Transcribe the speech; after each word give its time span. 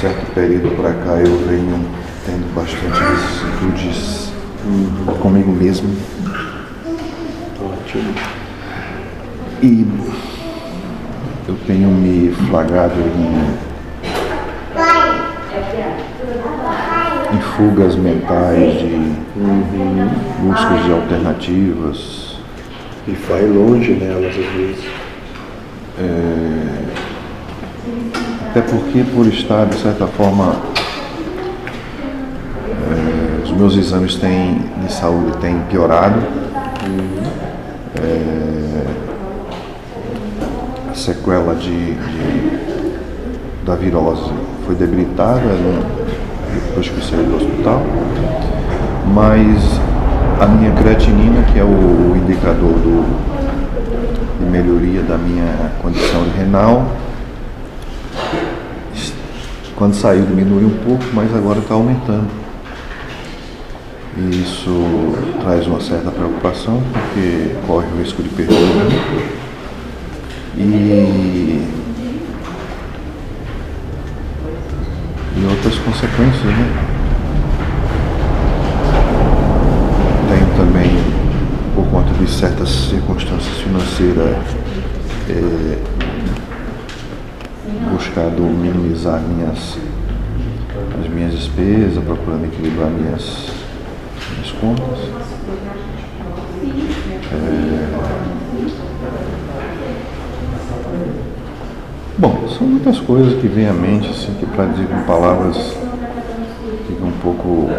certo 0.00 0.32
período 0.34 0.74
para 0.76 0.94
cá 0.94 1.16
eu 1.16 1.36
venho 1.46 1.84
tendo 2.24 2.54
bastante 2.54 2.98
vicissitudes 3.04 4.32
comigo 5.20 5.52
mesmo. 5.52 5.94
Ótimo. 7.62 8.14
E 9.62 9.86
eu 11.46 11.54
tenho 11.66 11.88
me 11.88 12.34
flagrado 12.48 12.94
em, 12.98 13.56
em 17.36 17.40
fugas 17.56 17.94
mentais 17.96 18.80
de 18.80 19.20
buscas 20.40 20.84
de 20.84 20.92
alternativas. 20.92 22.38
E 23.06 23.12
vai 23.12 23.42
longe 23.42 23.92
nelas 23.92 24.34
às 24.34 24.46
vezes. 24.54 24.84
Até 28.50 28.60
porque 28.62 29.04
por 29.14 29.26
estar, 29.26 29.66
de 29.66 29.76
certa 29.76 30.06
forma, 30.06 30.56
eh, 32.68 33.42
os 33.44 33.50
meus 33.52 33.76
exames 33.76 34.16
têm, 34.16 34.60
de 34.84 34.92
saúde 34.92 35.36
têm 35.38 35.58
piorado. 35.70 36.20
Eh, 37.96 38.86
a 40.90 40.94
sequela 40.94 41.54
de, 41.54 41.94
de- 41.94 42.60
da 43.64 43.74
virose 43.76 44.30
foi 44.66 44.74
debilitada 44.74 45.40
né, 45.40 45.82
depois 46.54 46.88
que 46.88 46.96
eu 46.96 47.02
saí 47.02 47.24
do 47.24 47.36
hospital. 47.36 47.82
Mas 49.14 49.80
a 50.40 50.46
minha 50.46 50.72
creatinina, 50.72 51.42
que 51.52 51.58
é 51.58 51.64
o 51.64 52.16
indicador 52.16 52.72
do, 52.72 53.04
de 54.40 54.46
melhoria 54.50 55.02
da 55.02 55.16
minha 55.16 55.70
condição 55.82 56.22
renal, 56.36 56.84
quando 59.80 59.94
saiu 59.94 60.26
diminuiu 60.26 60.68
um 60.68 60.84
pouco, 60.84 61.02
mas 61.14 61.34
agora 61.34 61.58
está 61.58 61.72
aumentando. 61.72 62.28
E 64.14 64.42
isso 64.42 65.14
traz 65.40 65.66
uma 65.66 65.80
certa 65.80 66.10
preocupação, 66.10 66.82
porque 66.92 67.56
corre 67.66 67.86
o 67.86 67.98
risco 67.98 68.22
de 68.22 68.28
perder. 68.28 68.58
E, 70.54 71.66
e 75.34 75.46
outras 75.48 75.78
consequências, 75.78 76.44
né? 76.44 76.86
Tenho 80.28 80.56
também, 80.58 80.90
por 81.74 81.86
conta 81.86 82.12
de 82.22 82.30
certas 82.30 82.68
circunstâncias 82.68 83.56
financeiras, 83.56 84.36
eh, 85.30 85.99
buscado 87.92 88.42
minimizar 88.42 89.20
minhas, 89.20 89.78
as 91.00 91.08
minhas 91.08 91.32
despesas, 91.32 92.02
procurando 92.04 92.44
equilibrar 92.44 92.90
minhas, 92.90 93.48
minhas 94.32 94.52
contas. 94.60 94.98
É, 97.32 97.90
Bom, 102.18 102.48
são 102.48 102.66
muitas 102.66 102.98
coisas 103.00 103.40
que 103.40 103.48
vêm 103.48 103.66
à 103.66 103.72
mente, 103.72 104.10
assim, 104.10 104.34
que 104.38 104.44
para 104.44 104.66
dizer 104.66 104.86
com 104.88 105.02
palavras 105.04 105.56
fica 106.86 107.04
um 107.04 107.12
pouco 107.22 107.70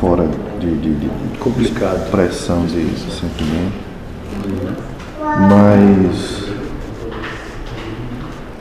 fora 0.00 0.26
de, 0.58 0.76
de, 0.78 0.94
de 0.94 1.38
Complicado. 1.38 2.04
expressão 2.04 2.64
de 2.64 2.88
sentimento. 3.10 3.74
Mas 5.20 6.39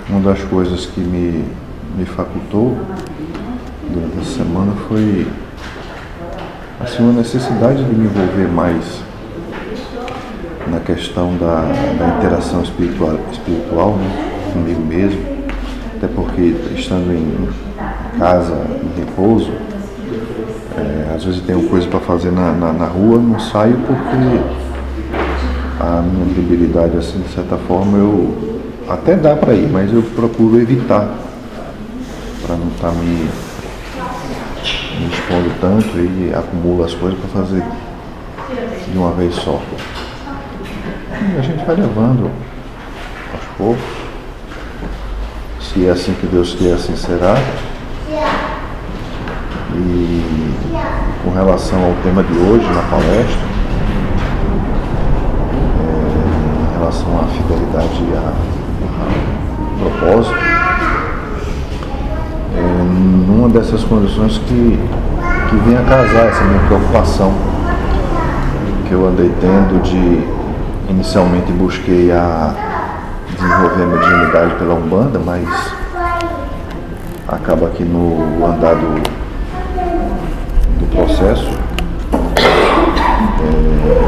uma 0.09 0.21
das 0.21 0.43
coisas 0.45 0.87
que 0.87 0.99
me, 0.99 1.45
me 1.95 2.05
facultou 2.05 2.75
durante 3.87 4.19
essa 4.19 4.39
semana 4.39 4.73
foi 4.87 5.27
assim, 6.79 7.03
uma 7.03 7.13
necessidade 7.13 7.83
de 7.83 7.93
me 7.93 8.05
envolver 8.05 8.47
mais 8.47 9.01
na 10.67 10.79
questão 10.79 11.35
da, 11.37 11.61
da 11.97 12.17
interação 12.17 12.61
espiritual, 12.63 13.19
espiritual 13.31 13.97
né, 13.97 14.51
comigo 14.53 14.81
mesmo, 14.81 15.19
até 15.95 16.07
porque 16.07 16.55
estando 16.75 17.13
em 17.13 17.49
casa, 18.17 18.65
em 18.83 18.99
repouso, 18.99 19.51
é, 20.77 21.13
às 21.15 21.23
vezes 21.23 21.41
tenho 21.41 21.67
coisa 21.69 21.87
para 21.87 21.99
fazer 21.99 22.31
na, 22.31 22.51
na, 22.51 22.73
na 22.73 22.85
rua, 22.85 23.19
não 23.19 23.39
saio 23.39 23.75
porque 23.85 24.59
a 25.79 26.01
minha 26.01 26.33
debilidade, 26.33 26.97
assim, 26.97 27.19
de 27.19 27.29
certa 27.29 27.57
forma, 27.57 27.97
eu 27.97 28.58
até 28.89 29.15
dá 29.15 29.35
para 29.35 29.53
ir, 29.53 29.69
mas 29.69 29.93
eu 29.93 30.01
procuro 30.01 30.59
evitar 30.59 31.07
para 32.41 32.55
não 32.55 32.69
estar 32.69 32.91
me, 32.91 33.29
me 34.99 35.07
expondo 35.13 35.51
tanto 35.61 35.97
e 35.99 36.33
acumulo 36.33 36.83
as 36.83 36.95
coisas 36.95 37.19
para 37.19 37.41
fazer 37.43 37.63
de 38.91 38.97
uma 38.97 39.11
vez 39.11 39.35
só. 39.35 39.61
E 41.11 41.37
a 41.37 41.41
gente 41.41 41.63
vai 41.65 41.75
levando 41.75 42.31
aos 43.31 43.45
poucos. 43.57 43.83
Se 45.61 45.85
é 45.85 45.91
assim 45.91 46.13
que 46.13 46.25
Deus 46.25 46.55
quer, 46.55 46.73
assim 46.73 46.95
será. 46.95 47.35
E 49.75 50.55
com 51.23 51.29
relação 51.29 51.83
ao 51.83 51.93
tema 52.01 52.23
de 52.23 52.33
hoje 52.33 52.65
na 52.65 52.81
palestra, 52.89 53.49
é, 55.77 56.73
em 56.73 56.79
relação 56.79 57.19
à 57.19 57.25
fidelidade 57.27 58.03
ao 58.17 58.58
propósito, 59.79 60.35
é, 62.55 62.61
numa 63.27 63.49
dessas 63.49 63.83
condições 63.83 64.37
que, 64.39 64.79
que 65.49 65.55
vem 65.65 65.77
a 65.77 65.83
casar 65.83 66.27
essa 66.27 66.43
minha 66.43 66.59
preocupação 66.67 67.33
que 68.87 68.93
eu 68.93 69.07
andei 69.07 69.31
tendo 69.39 69.81
de 69.83 70.39
inicialmente 70.89 71.51
busquei 71.51 72.11
a 72.11 72.55
desenvolver 73.31 73.83
a 73.83 73.85
mediunidade 73.85 74.55
pela 74.55 74.73
Umbanda, 74.73 75.19
mas 75.23 75.47
acaba 77.27 77.69
que 77.69 77.83
no 77.83 78.43
andar 78.45 78.73
do, 78.73 78.95
do 80.79 80.95
processo, 80.95 81.51
é, 83.41 83.99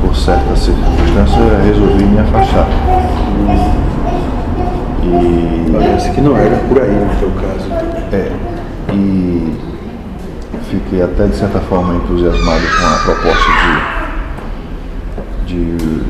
por 0.00 0.16
certas 0.16 0.58
circunstâncias, 0.58 1.38
eu 1.38 1.64
resolvi 1.64 2.04
me 2.04 2.18
afastar. 2.18 2.66
Não 6.22 6.36
era 6.36 6.56
por 6.68 6.80
aí 6.80 6.90
no 6.90 7.14
teu 7.18 7.30
caso. 7.30 7.66
então. 7.66 8.18
é, 8.18 8.32
e 8.94 9.54
fiquei 10.70 11.02
até 11.02 11.26
de 11.26 11.34
certa 11.36 11.60
forma 11.60 11.94
entusiasmado 11.96 12.60
com 12.80 12.86
a 12.86 12.98
proposta 13.04 13.50
de, 15.46 15.54
de- 15.76 16.02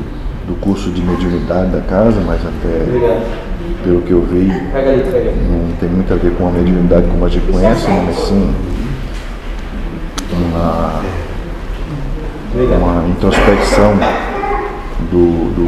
do 0.47 0.55
curso 0.59 0.89
de 0.91 1.01
mediunidade 1.01 1.71
da 1.71 1.79
casa, 1.81 2.19
mas 2.25 2.41
até 2.41 2.85
pelo 3.83 4.01
que 4.01 4.11
eu 4.11 4.21
vi 4.23 4.47
não 5.49 5.75
tem 5.79 5.89
muito 5.89 6.13
a 6.13 6.17
ver 6.17 6.31
com 6.35 6.47
a 6.47 6.51
mediunidade 6.51 7.07
como 7.07 7.25
a 7.25 7.29
gente 7.29 7.49
conhece, 7.51 7.87
né, 7.87 8.03
mas 8.05 8.15
sim 8.27 8.53
uma, 10.33 11.01
uma 12.77 13.07
introspecção 13.09 13.93
do, 15.11 15.53
do 15.55 15.67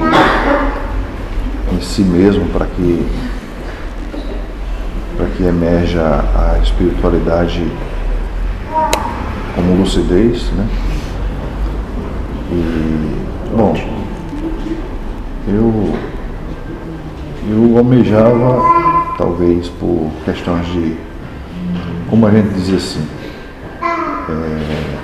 em 1.76 1.82
si 1.82 2.02
mesmo 2.02 2.46
para 2.50 2.66
que 2.66 3.06
para 5.16 5.28
que 5.28 5.44
emerja 5.44 6.02
a 6.02 6.60
espiritualidade 6.62 7.66
como 9.56 9.76
lucidez, 9.76 10.52
né? 10.52 10.68
E, 12.52 13.56
bom, 13.56 13.74
eu, 15.48 15.94
eu 17.50 17.78
almejava, 17.78 19.16
talvez 19.18 19.70
por 19.70 20.12
questões 20.26 20.68
de, 20.68 20.98
como 22.10 22.28
a 22.28 22.32
gente 22.32 22.50
dizia 22.50 22.78
assim, 22.78 23.08
é, 24.30 24.96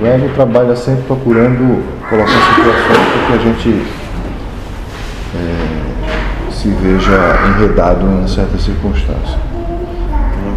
o 0.00 0.06
ego 0.06 0.30
trabalha 0.34 0.74
sempre 0.74 1.02
procurando 1.02 1.84
colocar 2.08 2.28
situações 2.28 3.08
para 3.12 3.26
que 3.26 3.32
a 3.32 3.38
gente 3.38 3.86
é, 5.34 5.59
se 6.60 6.68
veja 6.68 7.38
enredado 7.56 8.06
em 8.22 8.28
certas 8.28 8.60
circunstâncias, 8.62 9.38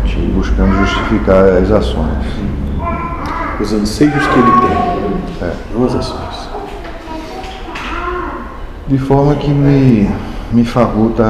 e 0.05 0.31
buscando 0.35 0.75
justificar 0.85 1.45
as 1.61 1.71
ações. 1.71 2.25
Os 3.59 3.71
anseios 3.71 4.27
que 4.27 4.39
ele 4.39 4.51
tem, 4.51 5.49
não 5.73 5.85
as 5.85 5.95
ações. 5.95 6.49
De 8.89 8.97
forma 8.97 9.35
que 9.35 9.47
me, 9.49 10.09
me 10.51 10.65
faculta 10.65 11.23
a, 11.23 11.27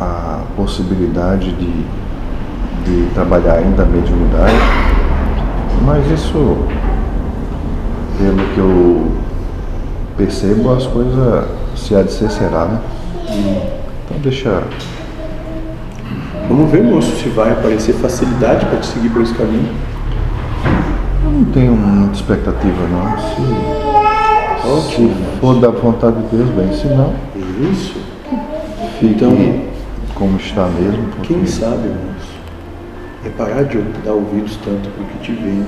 a 0.00 0.38
possibilidade 0.56 1.52
de, 1.52 1.86
de 2.84 3.08
trabalhar 3.14 3.54
ainda 3.54 3.84
a 3.84 3.86
mediunidade, 3.86 4.56
mas 5.86 6.04
isso, 6.10 6.58
pelo 8.18 8.48
que 8.52 8.58
eu 8.58 9.12
percebo, 10.16 10.72
as 10.74 10.86
coisas, 10.88 11.44
se 11.76 11.94
há 11.94 12.02
de 12.02 12.12
ser, 12.12 12.30
será, 12.32 12.64
né? 12.64 12.80
Então 14.12 14.20
deixa, 14.22 14.62
Vamos 16.48 16.70
ver, 16.70 16.82
moço, 16.84 17.10
se 17.16 17.28
vai 17.30 17.50
aparecer 17.52 17.94
facilidade 17.94 18.66
para 18.66 18.78
te 18.78 18.86
seguir 18.86 19.08
por 19.08 19.22
esse 19.22 19.32
caminho. 19.32 19.70
Eu 21.24 21.30
não 21.30 21.44
tenho 21.46 21.72
muita 21.74 22.14
expectativa 22.14 22.86
não. 22.90 23.18
Se, 23.18 24.68
Ótimo. 24.68 25.08
se 25.14 25.40
for 25.40 25.54
da 25.60 25.70
vontade 25.70 26.16
de 26.22 26.36
Deus, 26.36 26.50
bem, 26.50 26.72
se 26.74 26.86
não, 26.88 27.14
Isso. 27.72 27.96
fique 29.00 29.14
Então, 29.14 29.34
como 30.14 30.36
está 30.36 30.66
mesmo. 30.66 31.04
porque- 31.16 31.32
Quem 31.34 31.46
sabe, 31.46 31.88
moço, 31.88 32.32
é 33.24 33.30
parar 33.30 33.62
de 33.64 33.78
dar 34.04 34.12
ouvidos 34.12 34.58
tanto 34.64 34.90
pro 34.90 35.04
que 35.04 35.18
te 35.20 35.32
vem. 35.32 35.64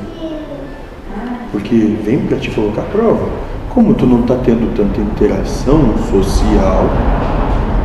Porque 1.51 1.97
vem 2.05 2.19
para 2.27 2.37
te 2.37 2.51
colocar 2.51 2.83
prova. 2.83 3.27
Como 3.71 3.95
tu 3.95 4.07
não 4.07 4.21
está 4.21 4.37
tendo 4.37 4.75
tanta 4.77 5.01
interação 5.01 5.81
social, 6.11 6.91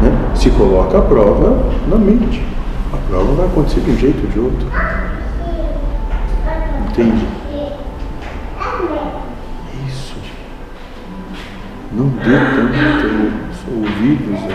né, 0.01 0.31
se 0.36 0.50
coloca 0.51 0.98
a 0.98 1.01
prova 1.01 1.57
na 1.88 1.98
mente. 1.98 2.44
A 2.94 2.98
prova 3.10 3.34
vai 3.34 3.46
acontecer 3.46 3.81
de 3.81 3.92
um 3.92 3.98
jeito 3.98 4.24
ou 4.25 4.31
de 4.31 4.40
outro. 4.40 4.68
Entende? 6.90 7.28
Isso. 9.88 10.16
Não 11.92 12.07
dê 12.07 12.38
tanto 12.56 13.50
ouvidos 13.72 14.40
aí 14.44 14.50